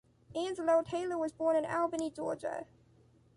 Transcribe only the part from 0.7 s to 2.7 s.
Taylor was born in Albany, Georgia.